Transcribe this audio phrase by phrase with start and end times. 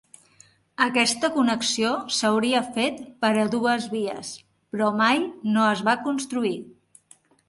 [0.83, 4.31] Aquesta connexió s'hauria fet per a dues vies,
[4.73, 5.21] però mai
[5.59, 6.55] no es va construir.